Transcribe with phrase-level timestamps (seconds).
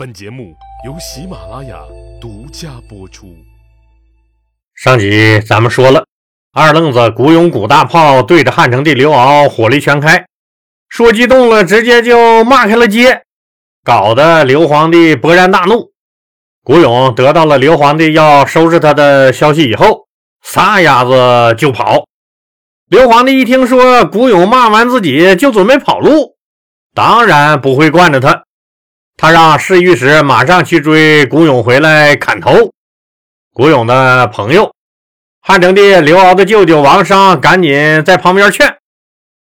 [0.00, 0.56] 本节目
[0.86, 1.78] 由喜马拉雅
[2.18, 3.36] 独家播出。
[4.74, 6.06] 上集咱们说了，
[6.54, 10.24] 二愣子古勇古大炮对着汉成帝刘骜火力全开，
[10.88, 13.24] 说激动了，直接就骂开了街，
[13.84, 15.92] 搞得刘皇帝勃然大怒。
[16.64, 20.06] 古勇得到了刘皇帝要收拾他的消息以后，
[20.40, 22.06] 撒丫子就跑。
[22.88, 26.36] 刘皇帝一听说古勇骂完自己就准备跑路，
[26.94, 28.44] 当然不会惯着他。
[29.22, 32.72] 他让侍御史马上去追古勇回来砍头。
[33.52, 34.74] 古勇的朋友
[35.42, 38.78] 汉成帝刘骜的舅舅王商赶紧在旁边劝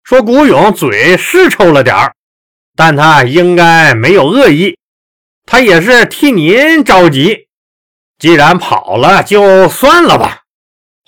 [0.04, 2.13] 说：“古勇嘴是臭了点儿，
[2.76, 4.77] 但他应该没有恶意，
[5.48, 7.48] 他也是替您着急。
[8.20, 10.41] 既然跑了，就算了吧。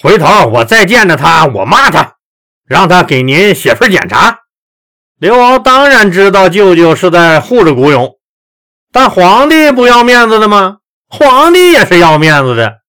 [0.01, 2.15] 回头我再见着他，我骂他，
[2.67, 4.39] 让他给您写份检查。”
[5.21, 8.16] 刘骜当然知道舅舅是在护着古勇。
[8.97, 10.77] 但皇帝不要面子的吗？
[11.07, 12.79] 皇帝也是要面子的。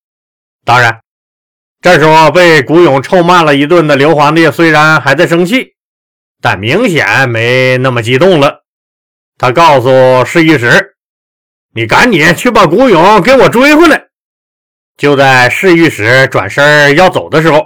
[0.65, 1.01] 当然，
[1.83, 5.75] 这时候被古勇臭骂了一顿的刘皇帝虽然还在生气，
[6.41, 8.65] 但明显没那么激动了。
[9.37, 10.97] 他告诉侍御史
[11.77, 14.07] ：“你赶紧去把古勇给我追回来。”
[14.97, 17.63] 就在侍御史转身要走的时候，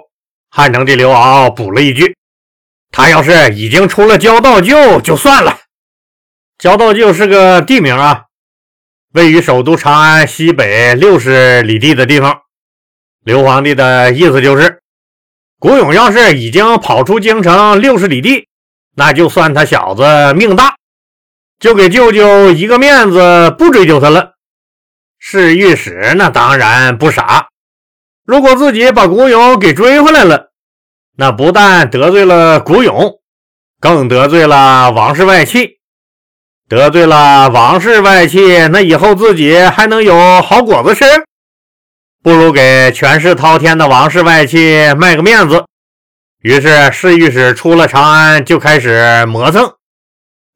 [0.50, 2.16] 汉成帝刘骜补了一句
[2.91, 5.61] ：“他要是已经出了交道旧，就算了。
[6.59, 8.25] 交道旧是个地名啊。”
[9.12, 12.41] 位于首都长安西北六十里地的地方，
[13.22, 14.80] 刘皇帝的意思就是，
[15.58, 18.48] 古勇要是已经跑出京城六十里地，
[18.96, 20.77] 那就算他小子命大，
[21.60, 24.32] 就给舅舅一个面子，不追究他了。
[25.19, 27.48] 侍御史那当然不傻，
[28.24, 30.52] 如果自己把古勇给追回来了，
[31.19, 33.20] 那不但得罪了古勇，
[33.78, 35.81] 更得罪了王室外戚。
[36.73, 41.05] 得罪了王室外戚，那以后自己还能有好果子吃？
[42.23, 45.67] 不如给权势滔天的王室外戚卖个面子。
[46.41, 49.71] 于是侍御史出了长安，就开始磨蹭，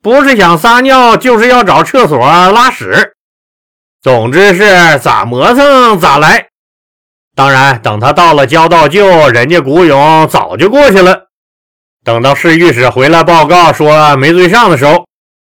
[0.03, 3.13] 不是想撒尿，就是要找厕所拉屎。
[4.03, 6.47] 总之是咋磨蹭咋来。
[7.35, 11.27] 当然，等他到了交道旧，人家古勇早就过去了。
[12.03, 15.06] 等到侍御史回来报告说没追上的时候。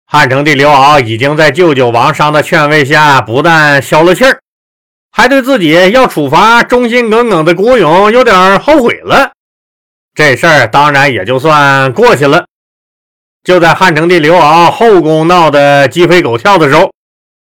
[0.09, 4.40] 汉成帝刘骜已经在舅舅王商的劝慰下，不但消了气儿，
[5.12, 9.34] 还对自己要处罚忠心耿耿的郭勇有点后悔了。
[10.16, 12.45] 这事儿当然也就算过去了。
[13.44, 16.89] 就在汉成帝刘骜后宫闹得鸡飞狗跳的时候，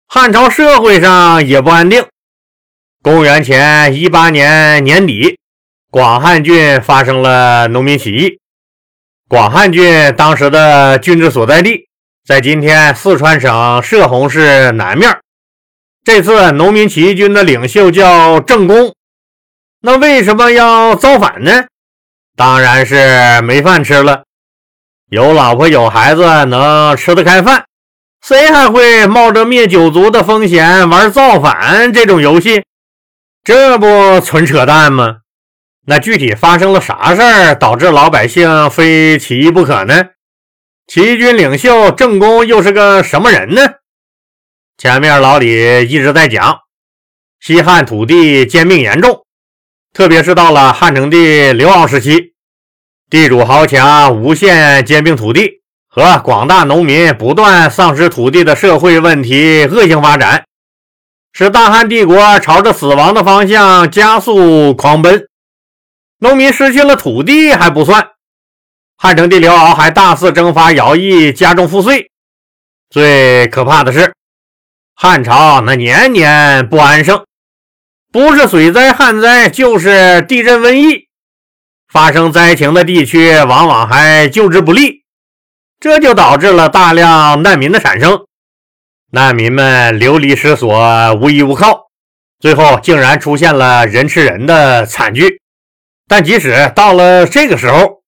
[0.09, 2.05] 汉朝社会上也不安定。
[3.01, 5.39] 公元前一八年年底，
[5.89, 8.41] 广汉郡发生了农民起义。
[9.29, 11.87] 广汉郡当时的郡治所在地。
[12.31, 15.19] 在今天四川省射洪市南面，
[16.05, 18.95] 这次农民起义军的领袖叫郑公。
[19.81, 21.65] 那为什么要造反呢？
[22.37, 24.23] 当然是没饭吃了。
[25.09, 27.65] 有老婆有孩子能吃得开饭，
[28.25, 32.63] 谁还会冒着灭九族的风险玩造反这种游戏？
[33.43, 35.17] 这不纯扯淡吗？
[35.85, 40.05] 那具体发生了啥事儿，导致老百姓非起义不可呢？
[40.91, 43.63] 起义军领袖郑公又是个什么人呢？
[44.77, 46.63] 前面老李一直在讲，
[47.39, 49.25] 西汉土地兼并严重，
[49.95, 52.33] 特别是到了汉成帝刘骜时期，
[53.09, 60.45] 地主豪强无限兼并土地，和广大农民不断丧失土地的社会问题恶性发展，
[61.33, 65.29] 使大汉帝国朝着死亡的方向加速狂奔。
[66.19, 68.09] 农民失去了土地还不算。
[69.03, 72.11] 汉成帝刘骜还大肆征发徭役，加重赋税。
[72.91, 74.13] 最可怕的是，
[74.95, 77.25] 汉朝那年年不安生，
[78.13, 81.09] 不是水灾旱灾，就是地震瘟疫。
[81.91, 85.03] 发生灾情的地区，往往还救治不力，
[85.81, 88.27] 这就导致了大量难民的产生。
[89.13, 91.87] 难民们流离失所，无依无靠，
[92.39, 95.41] 最后竟然出现了人吃人的惨剧。
[96.07, 98.00] 但即使到了这个时候，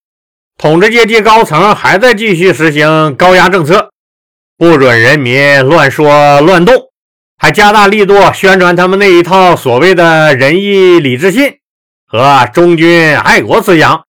[0.63, 3.91] 统治阶级高层还在继续实行高压政策，
[4.57, 6.93] 不准人民乱说乱动，
[7.37, 11.59] 还加大力度宣传他们那一套所谓的仁义礼智信
[12.07, 14.05] 和忠君爱国思想。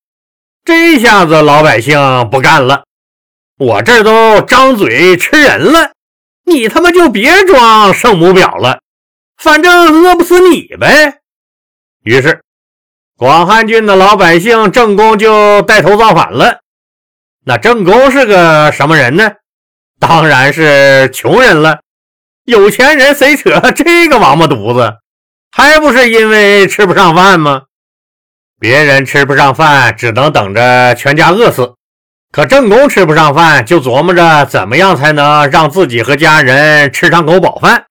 [0.64, 2.84] 这下子老百姓不干了，
[3.58, 5.94] 我这都张嘴吃人了，
[6.46, 8.80] 你他妈就别装圣母婊了，
[9.38, 11.16] 反正饿不死你呗。
[12.04, 12.43] 于是。
[13.18, 16.60] 广汉郡的老百姓郑公就带头造反了。
[17.46, 19.32] 那郑公是个什么人呢？
[20.00, 21.80] 当然是穷人了。
[22.46, 24.98] 有钱人谁扯这个王八犊子？
[25.52, 27.64] 还不是因为吃不上饭吗？
[28.60, 31.76] 别人吃不上饭，只能等着全家饿死；
[32.32, 37.86] 可正宫吃不上饭，就琢磨着怎么样才能让自己和家人吃上口饱饭。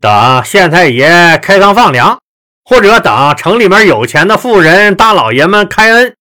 [0.00, 2.20] 等县太爷开仓放粮，
[2.70, 6.14] 或者等城里面有钱的富人大老爷们开恩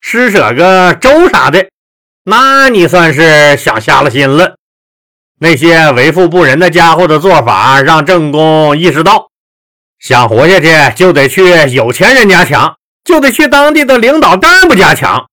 [0.00, 1.66] 施舍个粥啥的，
[2.24, 4.54] 那你算是想瞎了心了。
[5.40, 9.26] 那些为富不仁的家伙的做法，让正宫意识到，
[9.98, 15.26] 想活下去就得去有钱人家抢，就得去当地的领导干部家抢，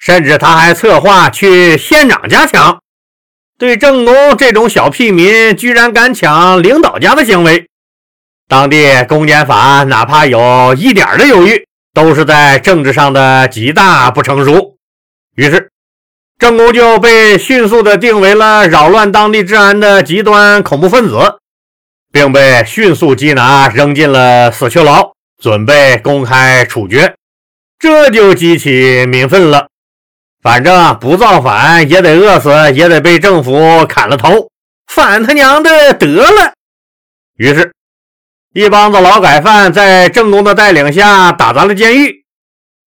[0.00, 2.80] 甚至他还策划去县长家抢。
[3.56, 7.68] 对正宫这种小屁民居然敢抢领导家的行为，
[8.48, 14.76] 当地公检法哪怕有一点的犹豫，都是在政治上的极大不成熟。
[15.36, 15.70] 于是。
[16.40, 21.18] 郑公就被迅速的定为了扰乱当地治安的极端恐怖分子，
[22.12, 27.12] 并被迅速缉拿，扔进了死囚牢，准备公开处决。
[27.76, 29.66] 这就激起民愤了。
[30.40, 34.48] 反正不造反也得饿死，也得被政府砍了头，
[34.86, 36.52] 反他娘的得了。
[37.36, 37.72] 于是，
[38.54, 42.24] 一帮子劳改犯在郑公的带领下打砸了监狱，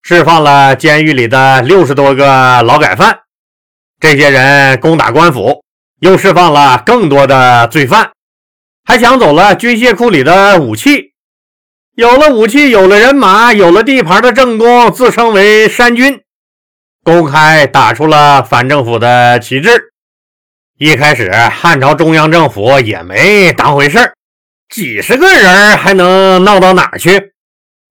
[0.01, 3.19] 释放了监狱里的六十多个劳改犯。
[3.99, 5.63] 这些人攻打官府，
[5.99, 8.11] 又释放了更多的罪犯，
[8.83, 11.13] 还抢走了军械库里的武器。
[11.95, 16.21] 有了武器，有了人马，有了地盘的郑公自称为山军，
[17.03, 19.91] 公开打出了反政府的旗帜。
[20.79, 24.15] 一开始，汉朝中央政府也没当回事儿，
[24.71, 27.33] 几十个人还能闹到哪儿去？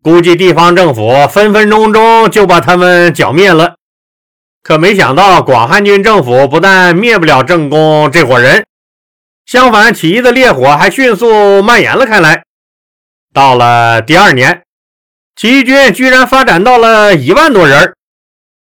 [0.03, 3.75] 估计地方政府分分钟钟就把他们剿灭了。
[4.63, 8.65] 可没想到，广汉郡政府不但灭不了郑公这伙人，
[9.45, 12.45] 相反，起义的烈火还迅速蔓延了开来。
[13.35, 14.63] 到了第二年，
[15.37, 17.95] 起义军居然发展到了一万多人，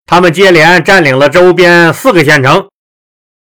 [0.07, 2.69] 他们接连占领了周边四个县城。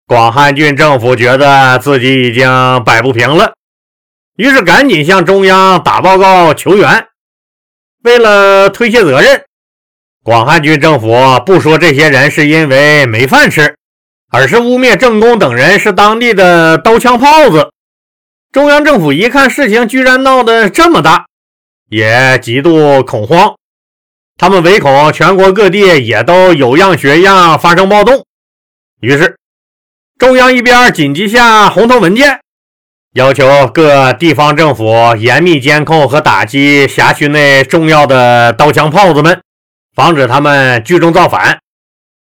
[0.05, 3.53] 广汉郡政府觉得自己已经摆不平了，
[4.41, 7.05] 于是赶紧向中央打报告求援。
[8.03, 9.43] 为了推卸责任。
[10.23, 11.15] 广汉军政府
[11.45, 13.75] 不说这些人是因为没饭吃，
[14.31, 17.69] 而是污蔑郑公等人是当地的刀枪炮子。
[18.51, 21.27] 中央政府一看事情居然闹得这么大，
[21.87, 23.53] 也极度恐慌。
[24.39, 28.25] 他们唯恐全国各地也都有样学样发生暴动，
[29.01, 29.37] 于是
[30.17, 32.41] 中央一边紧急下红头文件，
[33.13, 39.41] 要求各地方政府严密监控和打击辖区内重要的刀枪炮子们。
[39.93, 41.59] 防止他们聚众造反，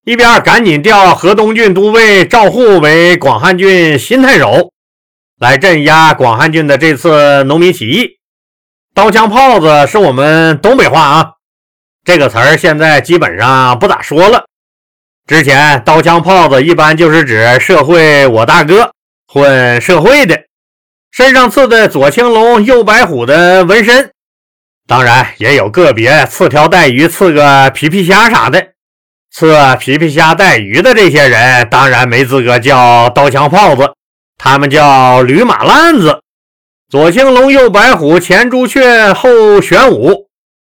[0.04, 4.70] 一边赶紧调河东郡都尉赵护为广汉郡新太守，
[5.40, 8.18] 来镇压广汉郡的这次农民起义。
[8.94, 11.32] 刀枪炮子是我们东北话啊，
[12.04, 14.44] 这个词儿现在基本上不咋说了。
[15.26, 18.92] 之前刀枪炮子一般就是指社会我大哥
[19.26, 20.40] 混社会的，
[21.16, 24.10] 身上刺的左青龙右白虎的纹身。
[24.86, 28.62] 当然也有个别刺条带鱼、刺个皮皮虾啥的，
[29.32, 33.94] 刺皮皮虾带鱼的这些人当然没资格叫刀枪炮子，
[34.36, 36.20] 他们叫驴马烂子。
[36.90, 40.26] 左青龙，右白虎，前朱雀，后玄武，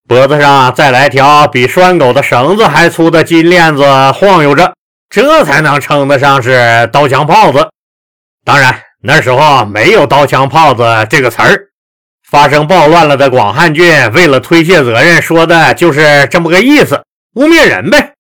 [0.08, 4.74] 脖子上再来条比拴狗的绳子还粗的金链子晃悠着，
[5.10, 7.68] 这才能称得上是刀枪炮子。
[8.46, 11.66] 当然那时候没有刀枪炮子这个词儿。
[12.30, 17.04] 发生暴乱了的广汉郡，为了推卸责任，说的就是这么个意思，
[17.36, 18.14] 污蔑人呗。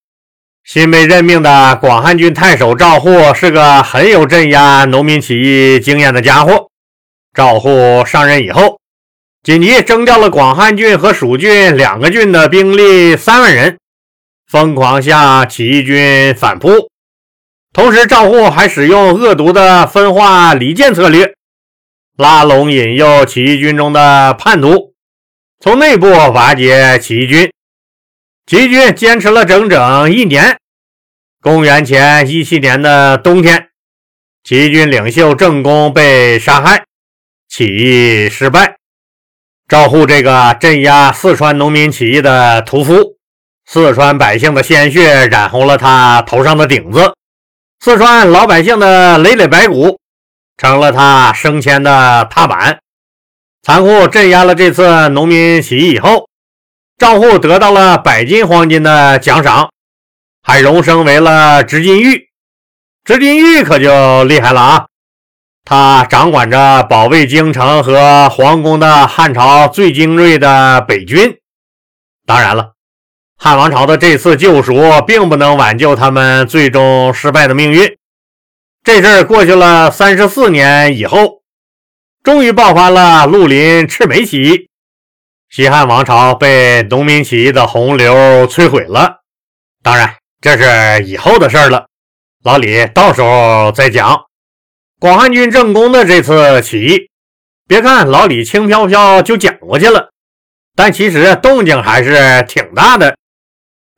[0.63, 6.69] 新被任命的广汉郡太守赵护是个很有镇压农民起义经验的家伙。
[7.35, 8.79] 赵护上任以后，
[9.43, 13.77] 紧急征调了广汉郡和蜀郡两个郡的兵力三万人，
[14.47, 16.89] 疯狂向起义军反扑。
[17.71, 21.33] 同时，赵护还使用恶毒的分化离间策略。
[22.17, 24.93] 拉拢引诱起义军中的叛徒，
[25.59, 27.51] 从内部瓦解起义军。
[28.47, 30.57] 起义军坚持了整整一年。
[31.41, 33.69] 公元前一七年的冬天，
[34.43, 36.83] 起义军领袖郑公被杀害，
[37.47, 38.75] 起义失败。
[39.67, 43.17] 赵护这个镇压四川农民起义的屠夫，
[43.65, 47.13] 四川百姓的鲜血染红了他头上的顶子，
[47.81, 49.99] 四川老百姓的累累白骨。
[50.57, 52.79] 成了他升迁的踏板。
[53.61, 56.27] 残酷镇压了这次农民起义以后，
[56.97, 59.69] 赵护得到了百斤黄金的奖赏，
[60.43, 62.27] 还荣升为了执金玉。
[63.05, 64.85] 执金玉可就厉害了啊！
[65.63, 71.37] 他掌管着保卫京城和皇宫的汉朝最精锐的北军。
[72.25, 72.73] 当然了，
[73.41, 74.75] 汉王朝的这次救赎
[75.07, 77.97] 并不能挽救他们最终失败的命运。
[78.83, 81.41] 这事儿过去了三十四年以后，
[82.21, 84.67] 终于爆发了绿林赤眉起义，
[85.49, 88.13] 西汉王朝被农民起义的洪流
[88.45, 89.21] 摧毁了。
[89.81, 91.87] 当然，这是以后的事儿了，
[92.43, 94.19] 老李到时候再讲。
[94.99, 97.09] 广汉军政工的这次起义，
[97.69, 100.09] 别看老李轻飘飘就讲过去了，
[100.75, 103.15] 但其实动静还是挺大的，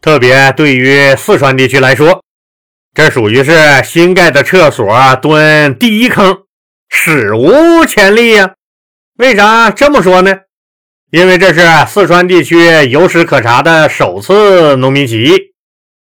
[0.02, 2.24] 特别对于四川地区来说。
[2.94, 3.54] 这属于是
[3.86, 6.40] 新盖的厕所蹲第一坑，
[6.90, 8.56] 史无前例呀！
[9.18, 10.36] 为啥这么说呢？
[11.12, 12.58] 因为这是四川地区
[12.90, 15.54] 有史可查的首次农民起义，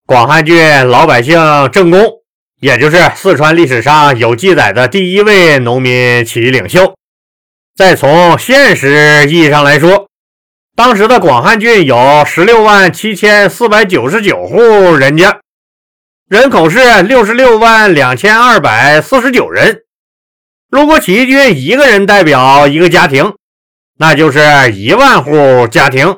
[0.05, 2.05] 广汉郡老百姓正宫，
[2.61, 6.95] 也就是四川历史上有记载的第一位农民起义领袖。
[7.75, 10.08] 再从现实意义上来说，
[10.79, 15.41] 当时的广汉郡有十六万七千四百九十九户人家。
[16.29, 19.81] 人口是六十六万两千二百四十九人。
[20.71, 23.33] 如果起义军一个人代表一个家庭，
[23.97, 24.39] 那就是
[24.71, 26.17] 一万户家庭，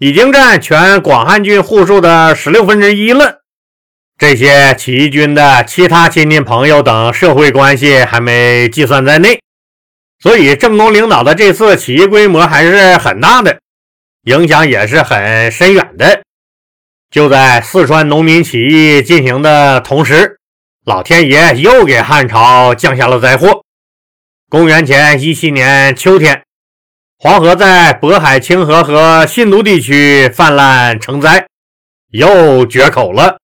[0.00, 3.42] 已经占全广汉郡户数的十六分之一了。
[4.18, 9.40] 这些起义军的其他亲戚朋友等社会关系还没计算在内，
[10.18, 13.60] 所以郑公领导的这次起义规模还是很大的，
[14.24, 16.22] 影响也是很深远的。
[17.10, 20.38] 就在四川农民起义进行的同时，
[20.84, 23.62] 老天爷又给汉朝降下了灾祸。
[24.50, 26.42] 公元前一七年秋天，
[27.18, 31.46] 黄河在渤海、清河和信都地区泛滥成灾，
[32.10, 33.38] 又决口了。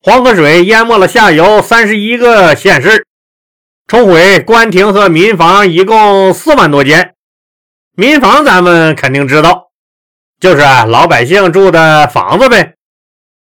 [0.00, 3.06] 黄河水淹没了下游三十一个县市，
[3.86, 7.14] 冲毁官亭和民房一共四万多间。
[7.96, 9.63] 民房咱们肯定知道，
[10.40, 12.74] 就是老百姓住的房子呗。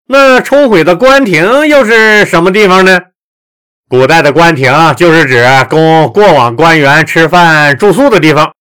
[0.06, 3.00] 那冲毁的官亭又是什么地方呢？
[3.88, 8.54] 古代的官亭就是指供过往官员吃饭住宿的地方，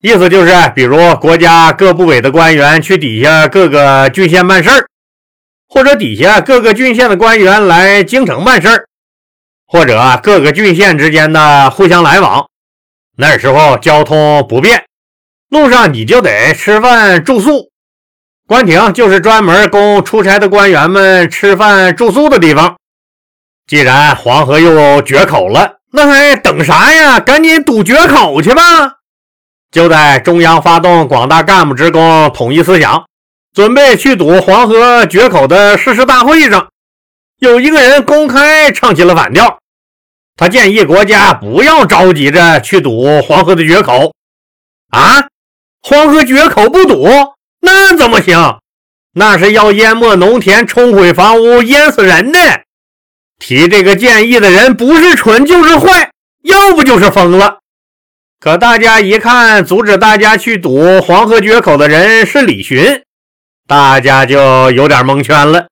[0.00, 4.86] 意思就是，比如国家各部委的官员去底下各个郡县办事儿，
[5.68, 8.86] 或者底下各个郡县的官员来京城办事儿，
[9.66, 12.46] 或者各个郡县之间的互相来往。
[13.16, 14.84] 那时候交通不便，
[15.52, 17.70] 路上你就得吃饭住宿。
[18.46, 22.74] 官亭就是专门供出差的官员们吃饭住宿的地方。
[23.66, 27.20] 既然黄河又决口了，那还等啥呀？
[27.20, 28.62] 赶紧堵决口去吧！
[29.70, 33.04] 就在中央发动广大干部职工统一思想，
[33.52, 36.70] 准备去堵黄河决口的誓师大会上，
[37.40, 39.58] 有一个人公开唱起了反调。
[40.34, 44.14] 他建议国家不要着急着去堵黄河的决口
[44.88, 45.28] 啊！
[45.82, 47.08] 黄河决口不堵？
[47.60, 48.58] 那怎么行？
[49.14, 52.38] 那是要淹没农田、冲毁房屋、淹死人的。
[53.38, 56.10] 提这个建议的人不是蠢就是坏，
[56.44, 57.58] 要不就是疯了。
[58.38, 63.02] 可大家一看，阻止大家去堵黄河决口的人是李寻，
[63.66, 65.66] 大家就有点蒙圈了。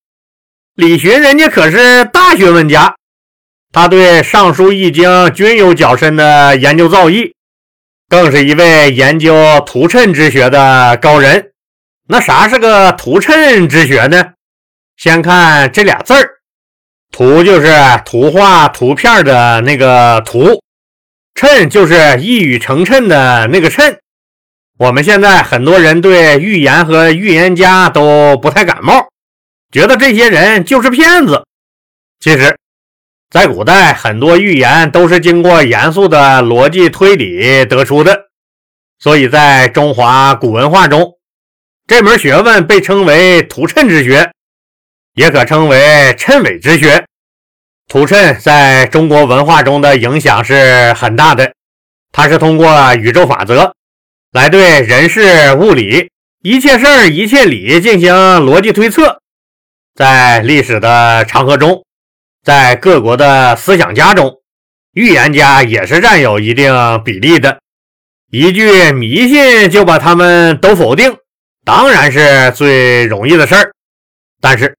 [0.74, 2.94] 李寻人家可是大学问家，
[3.72, 7.32] 他对《尚书》《易经》均有较深的研究造诣，
[8.10, 11.52] 更是一位研究图谶之学的高人。
[12.08, 14.32] 那啥是个图谶之学呢？
[14.96, 16.28] 先看这俩字儿，
[17.12, 17.72] 图就是
[18.04, 20.60] 图画图片的那个图，
[21.36, 23.96] 谶就是一语成谶的那个谶。
[24.76, 29.06] 我们现在很多人对预言和预言家都不太感冒，
[29.70, 31.44] 觉得这些人就是骗子。
[32.18, 32.58] 其实，
[33.30, 38.24] 在古代，很多预言都是经过严肃的逻辑推理得出的，
[38.98, 41.16] 所以在中华古文化中。
[41.86, 44.32] 这门学问被称为图谶之学，
[45.14, 47.04] 也可称为谶纬之学。
[47.86, 51.52] 图谶在中国文化中的影响是很大的，
[52.10, 53.72] 它是通过宇宙法则
[54.32, 56.10] 来对人事物理、
[56.42, 59.20] 一切事儿、一切理进行逻辑推测。
[59.94, 61.84] 在历史的长河中，
[62.42, 64.40] 在各国的思想家中，
[64.94, 67.60] 预言家也是占有一定比例的。
[68.30, 71.16] 一句迷信就把他们都否定。
[71.64, 73.72] 当然是最容易的事儿，
[74.40, 74.74] 但是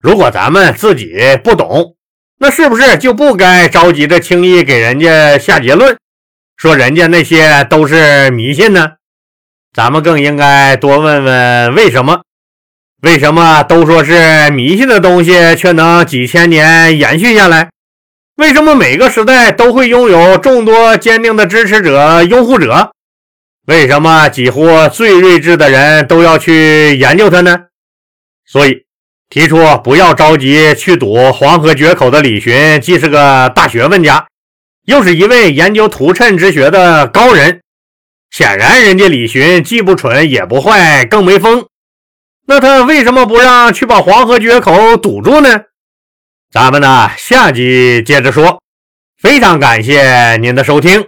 [0.00, 1.94] 如果咱们自己不懂，
[2.38, 5.96] 那是不是就不该着急着轻易给人家下结论，
[6.56, 8.94] 说人家那些都是迷信呢？
[9.72, 12.22] 咱们更应该多问问为什么？
[13.02, 17.70] 为什么都说是迷信的东西，却能几千年延续下来？
[18.36, 22.90] 为什么每个时代都会拥有众多坚定的支持者、拥护者？
[23.66, 27.66] 为什么几乎最睿智的人都要去研究它呢？
[28.44, 28.84] 所以
[29.30, 34.26] 提出不要着急去赌黄河决口的李寻，既是个大学问家，
[34.86, 37.60] 又是一位研究图谶之学的高人。
[38.30, 41.64] 显然，人家李寻既不蠢也不坏，更没疯。
[42.50, 45.64] 那他为什么不让去把黄河决口堵住呢？
[46.50, 48.62] 咱们呢，下集接着说。
[49.20, 51.06] 非常感谢您的收听。